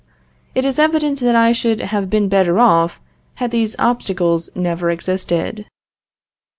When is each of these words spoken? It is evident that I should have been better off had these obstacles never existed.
It 0.55 0.65
is 0.65 0.79
evident 0.79 1.19
that 1.19 1.35
I 1.35 1.51
should 1.51 1.79
have 1.79 2.09
been 2.09 2.27
better 2.27 2.57
off 2.59 2.99
had 3.35 3.51
these 3.51 3.75
obstacles 3.77 4.49
never 4.55 4.89
existed. 4.89 5.67